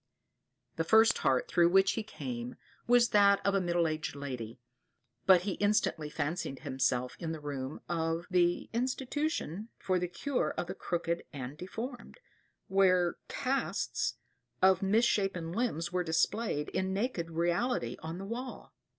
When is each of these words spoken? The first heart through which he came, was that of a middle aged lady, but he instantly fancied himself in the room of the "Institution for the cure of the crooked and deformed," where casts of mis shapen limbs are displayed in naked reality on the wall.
The 0.77 0.83
first 0.83 1.19
heart 1.19 1.47
through 1.47 1.69
which 1.69 1.91
he 1.91 2.01
came, 2.01 2.55
was 2.87 3.09
that 3.09 3.39
of 3.45 3.53
a 3.53 3.61
middle 3.61 3.87
aged 3.87 4.15
lady, 4.15 4.59
but 5.27 5.41
he 5.41 5.51
instantly 5.61 6.09
fancied 6.09 6.61
himself 6.61 7.15
in 7.19 7.33
the 7.33 7.39
room 7.39 7.81
of 7.87 8.25
the 8.31 8.67
"Institution 8.73 9.69
for 9.77 9.99
the 9.99 10.07
cure 10.07 10.55
of 10.57 10.65
the 10.65 10.73
crooked 10.73 11.23
and 11.31 11.55
deformed," 11.55 12.19
where 12.67 13.17
casts 13.27 14.15
of 14.59 14.81
mis 14.81 15.05
shapen 15.05 15.51
limbs 15.51 15.89
are 15.93 16.03
displayed 16.03 16.69
in 16.69 16.95
naked 16.95 17.29
reality 17.29 17.95
on 17.99 18.17
the 18.17 18.25
wall. 18.25 18.73